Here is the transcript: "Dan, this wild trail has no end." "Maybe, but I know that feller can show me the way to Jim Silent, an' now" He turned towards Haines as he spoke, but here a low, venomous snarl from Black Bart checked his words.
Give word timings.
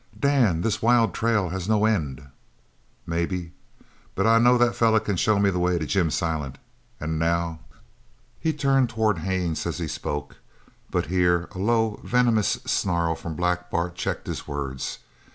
"Dan, 0.19 0.61
this 0.61 0.81
wild 0.81 1.13
trail 1.13 1.49
has 1.49 1.69
no 1.69 1.85
end." 1.85 2.27
"Maybe, 3.05 3.51
but 4.15 4.25
I 4.25 4.39
know 4.39 4.57
that 4.57 4.73
feller 4.75 4.99
can 4.99 5.15
show 5.15 5.37
me 5.37 5.51
the 5.51 5.59
way 5.59 5.77
to 5.77 5.85
Jim 5.85 6.09
Silent, 6.09 6.57
an' 6.99 7.19
now" 7.19 7.59
He 8.39 8.51
turned 8.51 8.89
towards 8.89 9.19
Haines 9.19 9.67
as 9.67 9.77
he 9.77 9.87
spoke, 9.87 10.37
but 10.89 11.05
here 11.05 11.47
a 11.51 11.59
low, 11.59 12.01
venomous 12.03 12.53
snarl 12.65 13.13
from 13.13 13.35
Black 13.35 13.69
Bart 13.69 13.93
checked 13.95 14.25
his 14.25 14.47
words. 14.47 14.97